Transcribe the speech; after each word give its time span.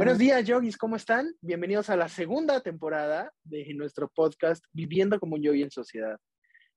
Buenos 0.00 0.16
días, 0.16 0.46
yogis, 0.46 0.78
¿cómo 0.78 0.96
están? 0.96 1.36
Bienvenidos 1.42 1.90
a 1.90 1.96
la 1.96 2.08
segunda 2.08 2.62
temporada 2.62 3.34
de 3.44 3.74
nuestro 3.74 4.08
podcast 4.08 4.64
Viviendo 4.72 5.20
como 5.20 5.34
un 5.34 5.42
yogi 5.42 5.62
en 5.62 5.70
sociedad. 5.70 6.18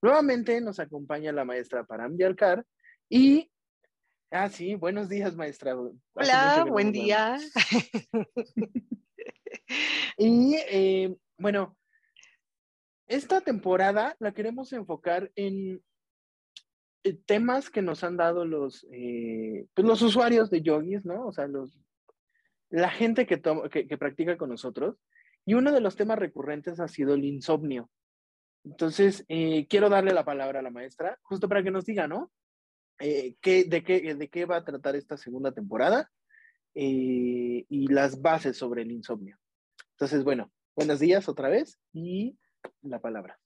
Nuevamente 0.02 0.60
nos 0.60 0.78
acompaña 0.82 1.32
la 1.32 1.46
maestra 1.46 1.86
Param 1.86 2.18
Yalkar 2.18 2.66
y... 3.08 3.50
Ah, 4.30 4.50
sí, 4.50 4.76
buenos 4.76 5.08
días, 5.08 5.38
maestra. 5.38 5.74
Hola, 6.12 6.66
buen 6.68 6.92
día. 6.92 7.40
y 10.18 10.56
eh, 10.70 11.16
bueno, 11.38 11.78
esta 13.08 13.40
temporada 13.40 14.18
la 14.20 14.34
queremos 14.34 14.74
enfocar 14.74 15.32
en 15.38 15.82
eh, 17.06 17.14
temas 17.26 17.70
que 17.70 17.82
nos 17.82 18.04
han 18.04 18.18
dado 18.18 18.44
los, 18.44 18.86
eh, 18.92 19.66
pues 19.74 19.88
los 19.88 20.02
usuarios 20.02 20.50
de 20.50 20.62
yogis, 20.62 21.06
¿no? 21.06 21.26
O 21.28 21.32
sea, 21.32 21.48
los, 21.48 21.80
la 22.74 22.90
gente 22.90 23.28
que, 23.28 23.40
que, 23.70 23.98
practica 24.00 24.36
con 24.36 24.50
nosotros. 24.50 24.98
Y 25.46 25.54
uno 25.54 25.72
de 25.72 25.80
los 25.80 25.96
temas 25.96 26.18
recurrentes 26.18 26.80
ha 26.80 26.88
sido 26.88 27.14
el 27.14 27.24
insomnio. 27.24 27.90
Entonces, 28.64 29.26
eh, 29.28 29.68
quiero 29.68 29.90
darle 29.90 30.12
la 30.12 30.26
palabra 30.26 30.60
a 30.60 30.64
la 30.64 30.72
maestra, 30.72 31.20
justo 31.22 31.48
para 31.48 31.62
que 31.62 31.70
nos 31.70 31.86
diga, 31.86 32.08
¿no? 32.08 32.32
Eh, 33.00 33.36
qué, 33.42 33.66
de, 33.66 33.84
qué, 33.84 34.16
¿De 34.16 34.28
qué 34.28 34.46
va 34.46 34.58
a 34.58 34.64
tratar 34.64 34.96
esta 34.96 35.18
segunda 35.18 35.52
temporada 35.52 36.10
eh, 36.74 37.66
y 37.70 37.88
las 37.90 38.20
bases 38.22 38.58
sobre 38.58 38.82
el 38.82 38.92
insomnio? 38.92 39.38
Entonces, 39.92 40.24
bueno, 40.24 40.52
buenos 40.76 41.00
días 41.00 41.30
otra 41.30 41.50
vez 41.50 41.78
y 41.92 42.40
la 42.82 43.00
palabra. 43.00 43.38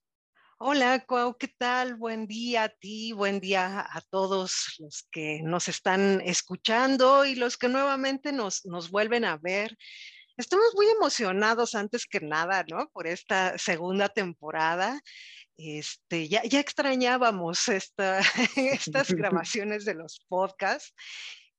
Hola, 0.60 1.06
Cuau, 1.06 1.38
¿qué 1.38 1.50
tal? 1.50 1.94
Buen 1.94 2.26
día 2.26 2.64
a 2.64 2.70
ti, 2.70 3.12
buen 3.12 3.40
día 3.40 3.86
a 3.92 4.02
todos 4.10 4.76
los 4.80 5.08
que 5.12 5.42
nos 5.44 5.68
están 5.68 6.20
escuchando 6.22 7.26
y 7.26 7.36
los 7.36 7.58
que 7.58 7.70
nuevamente 7.70 8.32
nos, 8.32 8.66
nos 8.66 8.90
vuelven 8.90 9.24
a 9.24 9.38
ver. 9.38 9.78
Estamos 10.36 10.74
muy 10.74 10.88
emocionados 10.88 11.76
antes 11.76 12.08
que 12.08 12.22
nada, 12.22 12.66
¿no? 12.72 12.90
Por 12.90 13.06
esta 13.06 13.56
segunda 13.60 14.10
temporada. 14.10 15.00
Este, 15.58 16.28
ya, 16.28 16.44
ya 16.44 16.60
extrañábamos 16.60 17.68
esta, 17.68 18.20
estas 18.56 19.12
grabaciones 19.14 19.86
de 19.86 19.94
los 19.94 20.26
podcasts. 20.28 20.92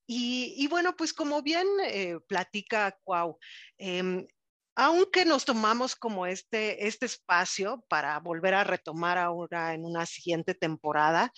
Y, 0.08 0.54
y, 0.56 0.66
bueno, 0.66 0.96
pues 0.96 1.12
como 1.12 1.40
bien 1.40 1.68
eh, 1.84 2.18
platica 2.26 2.98
Cuau, 3.04 3.38
eh, 3.76 4.26
aunque 4.80 5.24
nos 5.24 5.44
tomamos 5.44 5.96
como 5.96 6.24
este, 6.24 6.86
este 6.86 7.06
espacio 7.06 7.84
para 7.88 8.16
volver 8.20 8.54
a 8.54 8.62
retomar 8.62 9.18
ahora 9.18 9.74
en 9.74 9.84
una 9.84 10.06
siguiente 10.06 10.54
temporada, 10.54 11.32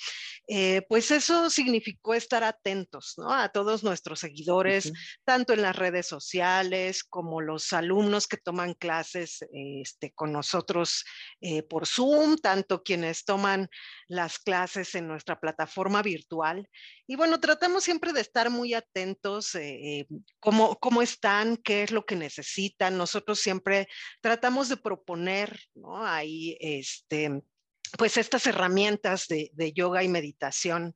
eh, 0.46 0.82
pues 0.90 1.10
eso 1.10 1.48
significó 1.48 2.12
estar 2.12 2.44
atentos 2.44 3.14
¿no? 3.16 3.32
a 3.32 3.48
todos 3.48 3.82
nuestros 3.82 4.20
seguidores, 4.20 4.92
tanto 5.24 5.54
en 5.54 5.62
las 5.62 5.74
redes 5.74 6.06
sociales 6.06 7.02
como 7.02 7.40
los 7.40 7.72
alumnos 7.72 8.26
que 8.26 8.36
toman 8.36 8.74
clases 8.74 9.38
este, 9.54 10.12
con 10.12 10.32
nosotros 10.32 11.06
eh, 11.40 11.62
por 11.62 11.86
Zoom, 11.86 12.36
tanto 12.36 12.82
quienes 12.82 13.24
toman 13.24 13.70
las 14.06 14.38
clases 14.38 14.94
en 14.94 15.08
nuestra 15.08 15.40
plataforma 15.40 16.02
virtual. 16.02 16.68
Y 17.06 17.16
bueno, 17.16 17.40
tratamos 17.40 17.84
siempre 17.84 18.12
de 18.12 18.20
estar 18.20 18.50
muy 18.50 18.74
atentos, 18.74 19.54
eh, 19.54 20.06
cómo, 20.40 20.78
cómo 20.78 21.00
están, 21.00 21.56
qué 21.56 21.82
es 21.82 21.90
lo 21.90 22.04
que 22.04 22.16
necesitan. 22.16 22.98
Nosotros 22.98 23.29
siempre 23.34 23.88
tratamos 24.20 24.68
de 24.68 24.76
proponer, 24.76 25.58
¿no? 25.74 26.04
Ahí, 26.06 26.56
este, 26.60 27.42
pues 27.98 28.16
estas 28.16 28.46
herramientas 28.46 29.26
de, 29.28 29.72
yoga 29.74 30.02
y 30.02 30.08
meditación 30.08 30.94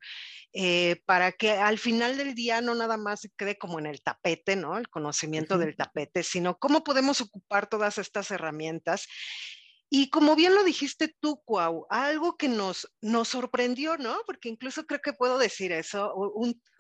eh, 0.53 1.03
para 1.07 1.33
que 1.33 1.53
al 1.53 1.79
final 1.79 2.17
del 2.17 2.35
día 2.35 2.61
no 2.61 2.75
nada 2.75 2.97
más 2.97 3.23
se 3.23 3.31
quede 3.37 3.59
como 3.59 3.79
en 3.79 3.87
el 3.87 4.03
tapete, 4.03 4.57
¿no? 4.57 4.79
El 4.79 4.89
conocimiento 4.89 5.59
del 5.59 5.77
tapete, 5.77 6.23
sino 6.23 6.59
cómo 6.59 6.85
podemos 6.85 7.21
ocupar 7.21 7.69
todas 7.69 7.99
estas 7.99 8.31
herramientas. 8.31 9.07
Y 9.91 10.11
como 10.11 10.35
bien 10.35 10.55
lo 10.55 10.65
dijiste 10.65 11.15
tú, 11.21 11.43
Cuau, 11.45 11.87
algo 11.91 12.37
que 12.37 12.49
nos, 12.49 12.89
nos 13.01 13.29
sorprendió, 13.29 13.97
¿no? 13.97 14.17
Porque 14.27 14.49
incluso 14.49 14.87
creo 14.87 15.01
que 15.01 15.13
puedo 15.13 15.39
decir 15.39 15.73
eso, 15.73 16.13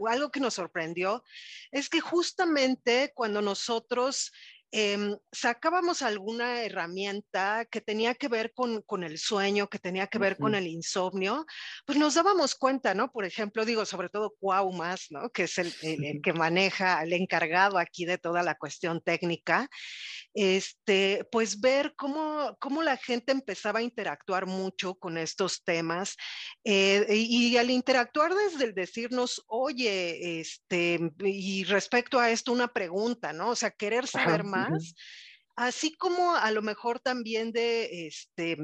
algo 0.08 0.30
que 0.30 0.40
nos 0.40 0.54
sorprendió 0.54 1.22
es 1.70 1.88
que 1.88 2.00
justamente 2.00 3.12
cuando 3.14 3.42
nosotros 3.42 4.32
Em, 4.70 5.16
sacábamos 5.30 6.02
alguna 6.02 6.62
herramienta 6.62 7.64
que 7.70 7.80
tenía 7.80 8.14
que 8.14 8.26
ver 8.26 8.52
con, 8.52 8.82
con 8.82 9.04
el 9.04 9.18
sueño, 9.18 9.68
que 9.68 9.78
tenía 9.78 10.08
que 10.08 10.18
ver 10.18 10.36
con 10.36 10.56
el 10.56 10.66
insomnio, 10.66 11.46
pues 11.86 11.96
nos 11.96 12.14
dábamos 12.14 12.56
cuenta, 12.56 12.92
¿no? 12.92 13.12
Por 13.12 13.24
ejemplo, 13.24 13.64
digo, 13.64 13.86
sobre 13.86 14.08
todo 14.08 14.34
Cuau 14.40 14.72
más, 14.72 15.06
¿no? 15.10 15.30
Que 15.30 15.44
es 15.44 15.58
el, 15.58 15.72
el, 15.82 16.20
que 16.20 16.32
maneja, 16.32 17.00
el 17.02 17.12
encargado 17.12 17.78
aquí 17.78 18.04
de 18.04 18.18
toda 18.18 18.42
la 18.42 18.56
cuestión 18.56 19.00
técnica, 19.00 19.68
este, 20.34 21.26
pues 21.30 21.60
ver 21.60 21.94
cómo, 21.96 22.56
cómo 22.60 22.82
la 22.82 22.96
gente 22.96 23.32
empezaba 23.32 23.78
a 23.78 23.82
interactuar 23.82 24.46
mucho 24.46 24.96
con 24.96 25.16
estos 25.16 25.62
temas 25.64 26.16
eh, 26.64 27.06
y, 27.08 27.56
al 27.56 27.70
interactuar 27.70 28.34
desde 28.34 28.64
el 28.64 28.74
decirnos, 28.74 29.42
oye, 29.46 30.40
este, 30.40 30.98
y 31.20 31.64
respecto 31.64 32.18
a 32.18 32.30
esto 32.30 32.52
una 32.52 32.68
pregunta, 32.68 33.32
¿no? 33.32 33.50
O 33.50 33.56
sea, 33.56 33.70
querer 33.70 34.06
saber 34.06 34.44
más 34.44 34.94
así 35.56 35.94
como 35.94 36.34
a 36.34 36.50
lo 36.50 36.62
mejor 36.62 37.00
también 37.00 37.52
de, 37.52 38.06
este, 38.06 38.58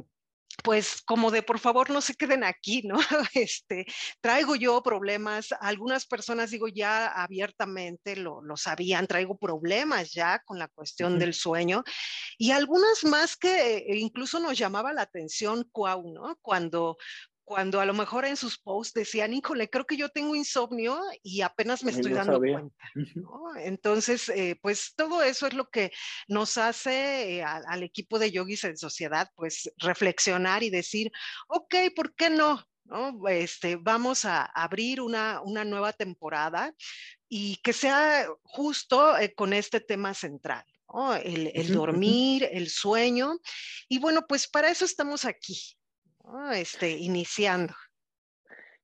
pues 0.63 1.03
como 1.03 1.31
de 1.31 1.43
por 1.43 1.59
favor 1.59 1.91
no 1.91 2.01
se 2.01 2.15
queden 2.15 2.45
aquí, 2.45 2.83
¿no? 2.85 2.99
Este, 3.35 3.87
traigo 4.21 4.57
yo 4.57 4.83
problemas, 4.83 5.49
algunas 5.61 6.07
personas 6.07 6.51
digo 6.51 6.69
ya 6.69 7.07
abiertamente 7.07 8.17
lo, 8.17 8.43
lo 8.43 8.57
sabían, 8.57 9.07
traigo 9.07 9.39
problemas 9.39 10.13
ya 10.13 10.41
con 10.45 10.59
la 10.59 10.69
cuestión 10.69 11.19
del 11.19 11.35
sueño 11.35 11.83
y 12.39 12.51
algunas 12.51 13.05
más 13.05 13.37
que 13.37 13.79
eh, 13.79 13.97
incluso 13.97 14.41
nos 14.41 14.59
llamaba 14.59 14.93
la 14.93 15.03
atención, 15.03 15.69
Cuau, 15.73 16.13
¿no? 16.13 16.37
Cuando 16.43 16.97
cuando 17.51 17.81
a 17.81 17.85
lo 17.85 17.95
mejor 17.95 18.25
en 18.27 18.37
sus 18.37 18.59
posts 18.59 18.95
decían, 18.95 19.35
híjole, 19.35 19.69
creo 19.69 19.85
que 19.85 19.97
yo 19.97 20.09
tengo 20.09 20.37
insomnio 20.37 21.01
y 21.21 21.41
apenas 21.41 21.83
me 21.83 21.91
estoy 21.91 22.13
dando 22.13 22.39
cuenta. 22.39 22.77
Entonces, 23.57 24.29
eh, 24.29 24.57
pues 24.63 24.95
todo 24.95 25.21
eso 25.25 25.49
es 25.49 25.55
lo 25.55 25.69
que 25.69 25.91
nos 26.29 26.57
hace 26.59 27.39
eh, 27.39 27.43
al, 27.43 27.83
equipo 27.83 28.21
de 28.21 28.31
yogis 28.31 28.63
en 28.63 28.77
sociedad, 28.77 29.29
pues 29.35 29.69
reflexionar 29.79 30.63
y 30.63 30.71
decir, 30.71 31.11
ok, 31.49 31.75
¿por 31.97 32.15
qué 32.15 32.31
no? 32.31 32.65
¿No? 32.85 33.27
Este, 33.27 33.75
vamos 33.75 34.25
a 34.27 34.45
abrir 34.45 35.01
una, 35.01 35.41
una 35.41 35.65
nueva 35.65 35.93
temporada 35.93 36.73
y 37.29 37.57
que 37.65 37.73
sea 37.73 38.29
justo 38.45 39.19
eh, 39.19 39.35
con 39.35 39.53
este 39.55 39.81
tema 39.81 40.15
central. 40.15 40.65
El, 41.25 41.51
el 41.53 41.73
dormir, 41.73 42.49
el 42.53 42.71
sueño. 42.71 43.41
Y 43.89 43.99
bueno, 43.99 44.25
pues 44.29 44.47
para 44.47 44.71
eso 44.71 44.85
estamos 44.85 45.25
aquí, 45.25 45.77
este, 46.53 46.91
iniciando. 46.91 47.75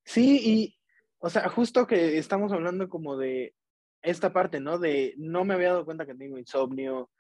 Sí, 0.04 0.40
y, 0.42 0.78
o 1.18 1.30
sea, 1.30 1.48
justo 1.48 1.86
que 1.86 2.18
estamos 2.18 2.52
hablando 2.52 2.88
como 2.88 3.16
de 3.16 3.54
esta 4.02 4.32
parte, 4.32 4.60
¿no? 4.60 4.78
De 4.78 5.14
no 5.16 5.44
me 5.44 5.54
había 5.54 5.70
dado 5.70 5.84
cuenta 5.84 6.06
que 6.06 6.14
tengo 6.14 6.38
insomnio. 6.38 7.10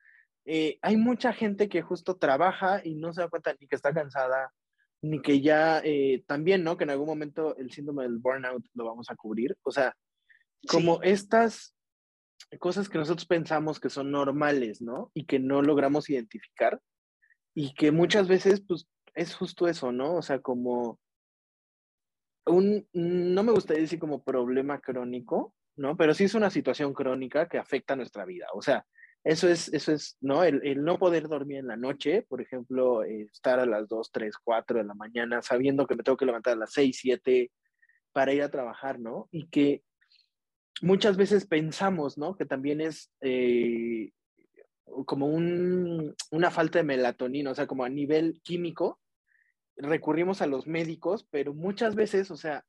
Eh, 0.44 0.78
hay 0.82 0.96
mucha 0.96 1.32
gente 1.32 1.68
que 1.68 1.82
justo 1.82 2.16
trabaja 2.16 2.80
y 2.84 2.94
no 2.94 3.12
se 3.12 3.22
da 3.22 3.28
cuenta 3.28 3.54
ni 3.58 3.66
que 3.66 3.74
está 3.76 3.92
cansada, 3.92 4.52
ni 5.02 5.20
que 5.20 5.40
ya 5.40 5.80
eh, 5.84 6.22
también, 6.26 6.62
¿no? 6.62 6.76
Que 6.76 6.84
en 6.84 6.90
algún 6.90 7.08
momento 7.08 7.56
el 7.56 7.72
síndrome 7.72 8.04
del 8.04 8.18
burnout 8.18 8.64
lo 8.74 8.84
vamos 8.84 9.10
a 9.10 9.16
cubrir. 9.16 9.56
O 9.62 9.72
sea, 9.72 9.96
como 10.68 11.02
estas 11.02 11.74
cosas 12.60 12.88
que 12.88 12.98
nosotros 12.98 13.26
pensamos 13.26 13.80
que 13.80 13.90
son 13.90 14.10
normales, 14.10 14.80
¿no? 14.80 15.10
Y 15.14 15.24
que 15.24 15.40
no 15.40 15.62
logramos 15.62 16.08
identificar 16.08 16.80
y 17.54 17.74
que 17.74 17.90
muchas 17.90 18.28
veces, 18.28 18.60
pues, 18.60 18.86
es 19.16 19.34
justo 19.34 19.66
eso, 19.66 19.90
¿no? 19.90 20.14
O 20.16 20.22
sea, 20.22 20.40
como 20.40 21.00
un, 22.46 22.86
no 22.92 23.42
me 23.42 23.52
gustaría 23.52 23.82
decir 23.82 23.98
como 23.98 24.22
problema 24.22 24.80
crónico, 24.80 25.54
¿no? 25.76 25.96
Pero 25.96 26.14
sí 26.14 26.24
es 26.24 26.34
una 26.34 26.50
situación 26.50 26.92
crónica 26.92 27.48
que 27.48 27.58
afecta 27.58 27.96
nuestra 27.96 28.24
vida. 28.24 28.46
O 28.54 28.62
sea, 28.62 28.86
eso 29.24 29.48
es, 29.48 29.72
eso 29.72 29.92
es, 29.92 30.16
¿no? 30.20 30.44
El, 30.44 30.84
no 30.84 30.98
poder 30.98 31.28
dormir 31.28 31.58
en 31.58 31.66
la 31.66 31.76
noche, 31.76 32.22
por 32.28 32.40
ejemplo, 32.40 33.02
estar 33.02 33.58
a 33.58 33.66
las 33.66 33.88
2, 33.88 34.12
3, 34.12 34.36
4 34.44 34.78
de 34.78 34.84
la 34.84 34.94
mañana 34.94 35.42
sabiendo 35.42 35.86
que 35.86 35.96
me 35.96 36.02
tengo 36.04 36.16
que 36.16 36.26
levantar 36.26 36.52
a 36.52 36.56
las 36.56 36.72
6, 36.72 36.96
7 37.00 37.50
para 38.12 38.32
ir 38.32 38.42
a 38.42 38.50
trabajar, 38.50 39.00
¿no? 39.00 39.28
Y 39.32 39.48
que 39.48 39.82
muchas 40.82 41.16
veces 41.16 41.46
pensamos, 41.46 42.18
¿no? 42.18 42.36
Que 42.36 42.44
también 42.44 42.80
es 42.80 43.10
eh, 43.22 44.12
como 45.06 45.26
un, 45.26 46.14
una 46.30 46.50
falta 46.50 46.78
de 46.78 46.84
melatonina, 46.84 47.50
o 47.50 47.54
sea, 47.54 47.66
como 47.66 47.84
a 47.84 47.88
nivel 47.88 48.40
químico, 48.44 49.00
recurrimos 49.76 50.42
a 50.42 50.46
los 50.46 50.66
médicos, 50.66 51.26
pero 51.30 51.54
muchas 51.54 51.94
veces, 51.94 52.30
o 52.30 52.36
sea, 52.36 52.64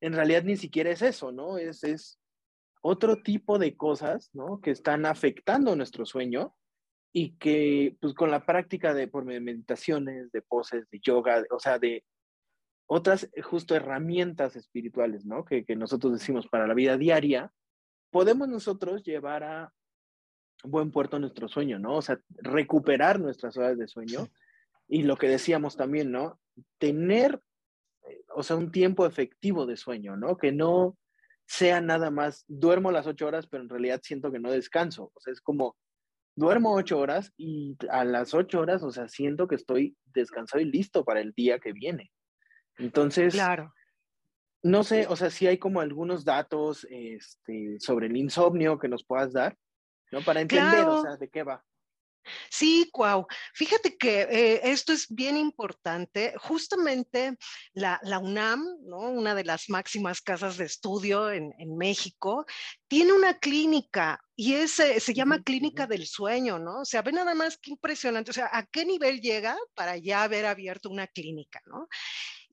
en 0.00 0.12
realidad 0.12 0.44
ni 0.44 0.56
siquiera 0.56 0.90
es 0.90 1.02
eso, 1.02 1.32
¿no? 1.32 1.58
Es, 1.58 1.84
es 1.84 2.20
otro 2.82 3.22
tipo 3.22 3.58
de 3.58 3.76
cosas, 3.76 4.30
¿no? 4.32 4.60
Que 4.60 4.70
están 4.70 5.06
afectando 5.06 5.74
nuestro 5.76 6.06
sueño 6.06 6.54
y 7.12 7.36
que, 7.36 7.96
pues, 8.00 8.14
con 8.14 8.30
la 8.30 8.44
práctica 8.44 8.94
de 8.94 9.08
por 9.08 9.24
meditaciones, 9.24 10.30
de 10.30 10.42
poses, 10.42 10.88
de 10.90 11.00
yoga, 11.00 11.44
o 11.50 11.58
sea, 11.58 11.78
de 11.78 12.04
otras 12.86 13.28
justo 13.42 13.74
herramientas 13.74 14.56
espirituales, 14.56 15.26
¿no? 15.26 15.44
Que, 15.44 15.64
que 15.64 15.76
nosotros 15.76 16.12
decimos 16.12 16.46
para 16.48 16.66
la 16.66 16.74
vida 16.74 16.96
diaria, 16.96 17.52
podemos 18.10 18.48
nosotros 18.48 19.02
llevar 19.02 19.42
a 19.42 19.72
buen 20.64 20.90
puerto 20.90 21.18
nuestro 21.18 21.48
sueño, 21.48 21.78
¿no? 21.78 21.96
O 21.96 22.02
sea, 22.02 22.20
recuperar 22.28 23.20
nuestras 23.20 23.56
horas 23.56 23.78
de 23.78 23.88
sueño 23.88 24.28
y 24.88 25.02
lo 25.02 25.16
que 25.16 25.28
decíamos 25.28 25.76
también, 25.76 26.10
¿no? 26.10 26.40
Tener, 26.78 27.40
o 28.34 28.42
sea, 28.42 28.56
un 28.56 28.72
tiempo 28.72 29.06
efectivo 29.06 29.66
de 29.66 29.76
sueño, 29.76 30.16
¿no? 30.16 30.36
Que 30.36 30.50
no 30.50 30.96
sea 31.46 31.80
nada 31.80 32.10
más, 32.10 32.44
duermo 32.48 32.90
las 32.90 33.06
ocho 33.06 33.26
horas, 33.26 33.46
pero 33.46 33.62
en 33.62 33.68
realidad 33.68 34.00
siento 34.02 34.32
que 34.32 34.38
no 34.38 34.50
descanso. 34.50 35.12
O 35.14 35.20
sea, 35.20 35.32
es 35.32 35.40
como, 35.40 35.76
duermo 36.38 36.74
ocho 36.74 36.98
horas 36.98 37.32
y 37.36 37.76
a 37.90 38.04
las 38.04 38.32
ocho 38.32 38.60
horas, 38.60 38.82
o 38.82 38.92
sea, 38.92 39.08
siento 39.08 39.48
que 39.48 39.56
estoy 39.56 39.96
descansado 40.06 40.62
y 40.62 40.66
listo 40.66 41.04
para 41.04 41.20
el 41.20 41.32
día 41.32 41.58
que 41.58 41.72
viene. 41.72 42.12
Entonces, 42.76 43.34
claro. 43.34 43.74
no 44.62 44.84
sé, 44.84 45.06
o 45.08 45.16
sea, 45.16 45.30
si 45.30 45.46
hay 45.48 45.58
como 45.58 45.80
algunos 45.80 46.24
datos 46.24 46.86
este, 46.90 47.80
sobre 47.80 48.06
el 48.06 48.16
insomnio 48.16 48.78
que 48.78 48.88
nos 48.88 49.04
puedas 49.04 49.32
dar, 49.32 49.56
¿no? 50.12 50.20
Para 50.20 50.40
entender, 50.40 50.86
o 50.86 51.02
sea, 51.02 51.16
de 51.16 51.28
qué 51.28 51.42
va. 51.42 51.64
Sí, 52.50 52.88
Cuau. 52.92 53.26
Fíjate 53.54 53.96
que 53.96 54.22
eh, 54.22 54.60
esto 54.64 54.92
es 54.92 55.06
bien 55.08 55.36
importante. 55.36 56.34
Justamente 56.38 57.36
la, 57.72 58.00
UNAM, 58.20 58.64
¿no? 58.82 58.98
una 58.98 59.34
de 59.34 59.44
las 59.44 59.68
máximas 59.68 60.20
casas 60.20 60.56
de 60.56 60.64
estudio 60.64 61.30
en, 61.30 61.52
México, 61.76 62.46
tiene 62.88 63.12
una 63.12 63.38
clínica 63.38 64.20
y 64.34 64.54
ese 64.54 65.00
se 65.00 65.14
llama 65.14 65.42
Clínica 65.42 65.86
del 65.86 66.06
Sueño, 66.06 66.58
¿no? 66.58 66.80
O 66.80 66.84
sea, 66.84 67.02
ve 67.02 67.12
nada 67.12 67.34
más 67.34 67.58
qué 67.58 67.72
impresionante. 67.72 68.30
O 68.30 68.34
sea, 68.34 68.48
¿a 68.52 68.64
qué 68.66 68.84
nivel 68.84 69.20
llega 69.20 69.56
para 69.74 69.96
ya 69.96 70.22
haber 70.22 70.46
abierto 70.46 70.88
una 70.90 71.06
clínica, 71.06 71.60
¿no? 71.66 71.88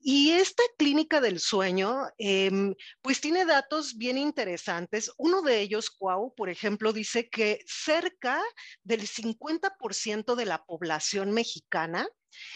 Y 0.08 0.30
esta 0.30 0.62
clínica 0.78 1.20
del 1.20 1.40
sueño, 1.40 2.04
em, 2.16 2.76
pues 3.02 3.20
tiene 3.20 3.44
datos 3.44 3.96
bien 3.96 4.16
interesantes. 4.18 5.10
Uno 5.18 5.42
de 5.42 5.60
ellos, 5.60 5.90
Cuau, 5.90 6.32
por 6.36 6.48
ejemplo, 6.48 6.92
dice 6.92 7.28
que 7.28 7.58
cerca 7.66 8.40
del 8.84 9.08
50% 9.08 10.36
de 10.36 10.44
la 10.44 10.64
población 10.64 11.32
mexicana 11.32 12.06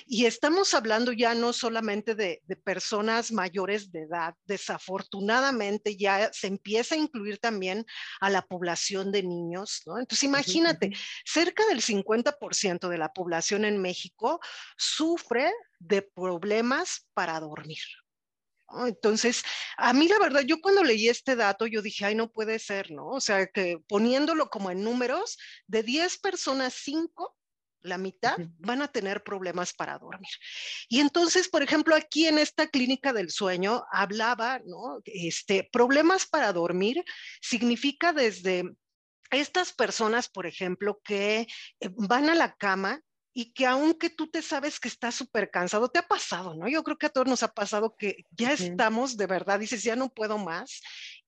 y 0.06 0.26
estamos 0.26 0.74
hablando 0.74 1.10
ya 1.10 1.34
no 1.34 1.52
solamente 1.52 2.14
de, 2.14 2.40
personas 2.62 3.32
mayores 3.32 3.90
de 3.90 4.02
edad, 4.02 4.34
desafortunadamente 4.44 5.96
ya 5.96 6.30
se 6.32 6.46
empieza 6.46 6.94
a 6.94 6.98
incluir 6.98 7.38
también 7.38 7.84
a 8.20 8.30
la 8.30 8.42
población 8.42 9.10
de 9.10 9.24
niños, 9.24 9.82
¿no? 9.86 9.98
Entonces 9.98 10.22
imagínate, 10.22 10.92
cerca 11.24 11.66
del 11.66 11.82
50% 11.82 12.88
de 12.88 12.98
la 12.98 13.12
población 13.12 13.64
en 13.64 13.82
México 13.82 14.38
sufre 14.76 15.50
de 15.80 16.02
problemas 16.02 17.08
para 17.14 17.40
dormir. 17.40 17.82
Entonces, 18.86 19.42
a 19.76 19.92
mí 19.92 20.06
la 20.06 20.20
verdad, 20.20 20.42
yo 20.42 20.60
cuando 20.60 20.84
leí 20.84 21.08
este 21.08 21.34
dato, 21.34 21.66
yo 21.66 21.82
dije, 21.82 22.04
ay, 22.04 22.14
no 22.14 22.30
puede 22.30 22.60
ser, 22.60 22.92
¿no? 22.92 23.08
O 23.08 23.20
sea, 23.20 23.48
que 23.48 23.78
poniéndolo 23.88 24.48
como 24.48 24.70
en 24.70 24.84
números, 24.84 25.38
de 25.66 25.82
10 25.82 26.18
personas, 26.18 26.74
5 26.74 27.36
la 27.82 27.98
mitad 27.98 28.36
van 28.58 28.82
a 28.82 28.88
tener 28.88 29.22
problemas 29.22 29.72
para 29.72 29.98
dormir. 29.98 30.30
Y 30.88 31.00
entonces, 31.00 31.48
por 31.48 31.62
ejemplo, 31.62 31.94
aquí 31.94 32.26
en 32.26 32.38
esta 32.38 32.68
clínica 32.68 33.12
del 33.12 33.30
sueño 33.30 33.84
hablaba, 33.90 34.60
¿no? 34.66 35.00
Este, 35.04 35.68
problemas 35.72 36.26
para 36.26 36.52
dormir 36.52 37.02
significa 37.40 38.12
desde 38.12 38.64
estas 39.30 39.72
personas, 39.72 40.28
por 40.28 40.46
ejemplo, 40.46 41.00
que 41.02 41.46
eh, 41.80 41.88
van 41.96 42.28
a 42.28 42.34
la 42.34 42.54
cama 42.54 43.00
y 43.32 43.52
que 43.52 43.66
aunque 43.66 44.10
tú 44.10 44.28
te 44.28 44.42
sabes 44.42 44.80
que 44.80 44.88
estás 44.88 45.14
súper 45.14 45.50
cansado, 45.50 45.88
te 45.88 46.00
ha 46.00 46.06
pasado, 46.06 46.54
¿no? 46.54 46.68
Yo 46.68 46.82
creo 46.82 46.98
que 46.98 47.06
a 47.06 47.10
todos 47.10 47.26
nos 47.26 47.42
ha 47.42 47.52
pasado 47.52 47.94
que 47.96 48.24
ya 48.30 48.52
estamos, 48.52 49.16
de 49.16 49.26
verdad, 49.26 49.60
dices, 49.60 49.82
ya 49.82 49.96
no 49.96 50.08
puedo 50.08 50.38
más, 50.38 50.80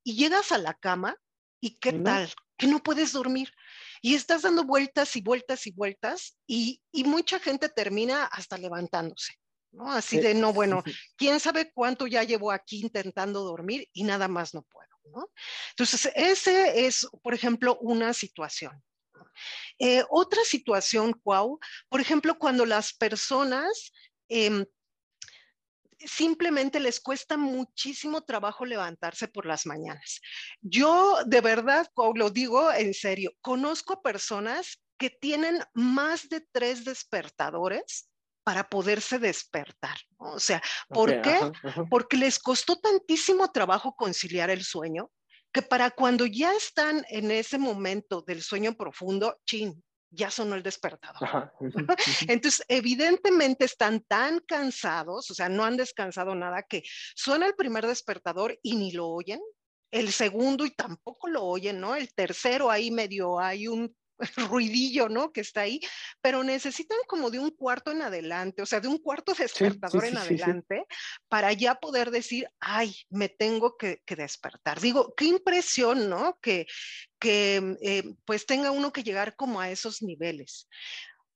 y 0.02 0.16
llegas 0.16 0.52
a 0.52 0.58
la 0.58 0.74
cama 0.74 1.16
y 1.60 1.76
¿qué 1.78 1.92
tal? 1.92 2.32
Que 2.56 2.66
no 2.66 2.82
puedes 2.82 3.12
dormir 3.12 3.52
y 4.00 4.14
estás 4.14 4.42
dando 4.42 4.64
vueltas 4.64 5.14
y 5.14 5.20
vueltas 5.20 5.66
y 5.66 5.70
vueltas 5.70 6.36
y, 6.46 6.80
mucha 7.04 7.38
gente 7.38 7.68
termina 7.68 8.24
hasta 8.24 8.58
levantándose. 8.58 9.34
¿no? 9.70 9.90
Así 9.90 10.18
de, 10.18 10.34
no, 10.34 10.52
bueno, 10.52 10.82
quién 11.16 11.40
sabe 11.40 11.72
cuánto 11.72 12.06
ya 12.06 12.24
llevo 12.24 12.50
aquí 12.50 12.80
intentando 12.82 13.42
dormir 13.42 13.88
y 13.92 14.02
nada 14.02 14.28
más 14.28 14.52
no 14.54 14.62
puedo. 14.62 14.90
¿no? 15.04 15.30
Entonces, 15.70 16.10
ese 16.14 16.86
es, 16.86 17.06
por 17.22 17.32
ejemplo, 17.32 17.78
una 17.80 18.12
situación. 18.12 18.82
Eh, 19.78 20.04
otra 20.10 20.42
situación, 20.44 21.12
Cuau, 21.12 21.58
por 21.88 22.00
ejemplo, 22.00 22.38
cuando 22.38 22.66
las 22.66 22.92
personas 22.92 23.92
em, 24.28 24.64
simplemente 25.98 26.80
les 26.80 27.00
cuesta 27.00 27.36
muchísimo 27.36 28.22
trabajo 28.22 28.64
levantarse 28.64 29.28
por 29.28 29.46
las 29.46 29.66
mañanas. 29.66 30.20
Yo 30.60 31.18
de 31.26 31.40
verdad, 31.40 31.86
lo 32.14 32.30
digo 32.30 32.72
en 32.72 32.94
serio, 32.94 33.32
conozco 33.40 34.02
personas 34.02 34.82
que 34.98 35.10
tienen 35.10 35.62
más 35.74 36.28
de 36.28 36.40
tres 36.52 36.84
despertadores 36.84 38.08
para 38.44 38.68
poderse 38.68 39.18
despertar. 39.18 39.96
O 40.18 40.38
sea, 40.38 40.60
¿por 40.88 41.22
qué? 41.22 41.38
Porque 41.90 42.16
les 42.16 42.38
costó 42.38 42.78
tantísimo 42.80 43.50
trabajo 43.52 43.94
conciliar 43.94 44.50
el 44.50 44.64
sueño 44.64 45.10
que 45.52 45.62
para 45.62 45.90
cuando 45.90 46.26
ya 46.26 46.52
están 46.54 47.04
en 47.08 47.30
ese 47.30 47.58
momento 47.58 48.22
del 48.22 48.42
sueño 48.42 48.74
profundo, 48.74 49.38
chin, 49.44 49.82
ya 50.10 50.30
sonó 50.30 50.54
el 50.54 50.62
despertador. 50.62 51.52
Entonces, 52.28 52.64
evidentemente 52.68 53.64
están 53.64 54.00
tan 54.00 54.40
cansados, 54.40 55.30
o 55.30 55.34
sea, 55.34 55.48
no 55.48 55.64
han 55.64 55.76
descansado 55.76 56.34
nada, 56.34 56.62
que 56.62 56.82
suena 57.14 57.46
el 57.46 57.54
primer 57.54 57.86
despertador 57.86 58.58
y 58.62 58.76
ni 58.76 58.92
lo 58.92 59.08
oyen. 59.08 59.40
El 59.90 60.10
segundo 60.12 60.64
y 60.64 60.70
tampoco 60.70 61.28
lo 61.28 61.44
oyen, 61.44 61.78
¿no? 61.80 61.94
El 61.94 62.14
tercero 62.14 62.70
ahí 62.70 62.90
medio 62.90 63.38
hay 63.38 63.68
un 63.68 63.94
ruidillo, 64.50 65.08
¿no? 65.08 65.32
Que 65.32 65.40
está 65.40 65.62
ahí, 65.62 65.80
pero 66.20 66.42
necesitan 66.42 66.98
como 67.06 67.30
de 67.30 67.38
un 67.38 67.50
cuarto 67.50 67.90
en 67.90 68.02
adelante, 68.02 68.62
o 68.62 68.66
sea, 68.66 68.80
de 68.80 68.88
un 68.88 68.98
cuarto 68.98 69.34
despertador 69.38 70.04
en 70.04 70.18
adelante 70.18 70.86
para 71.28 71.52
ya 71.52 71.74
poder 71.74 72.10
decir, 72.10 72.48
ay, 72.60 72.94
me 73.10 73.28
tengo 73.28 73.76
que, 73.76 74.00
despertar. 74.12 74.78
Digo, 74.78 75.14
qué 75.16 75.24
impresión, 75.24 76.10
¿no? 76.10 76.38
Que, 76.42 76.66
que 77.18 77.76
eh, 77.82 78.04
pues 78.26 78.44
tenga 78.44 78.70
uno 78.70 78.92
que 78.92 79.02
llegar 79.02 79.34
como 79.36 79.60
a 79.60 79.70
esos 79.70 80.02
niveles. 80.02 80.68